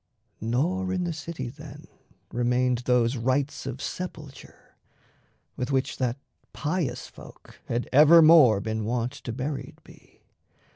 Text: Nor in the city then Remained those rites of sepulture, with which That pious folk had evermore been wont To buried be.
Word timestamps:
Nor 0.41 0.91
in 0.91 1.03
the 1.03 1.13
city 1.13 1.47
then 1.47 1.85
Remained 2.31 2.79
those 2.85 3.17
rites 3.17 3.67
of 3.67 3.79
sepulture, 3.83 4.75
with 5.55 5.69
which 5.71 5.97
That 5.99 6.17
pious 6.53 7.05
folk 7.05 7.59
had 7.67 7.87
evermore 7.93 8.61
been 8.61 8.83
wont 8.83 9.11
To 9.11 9.31
buried 9.31 9.77
be. 9.83 10.23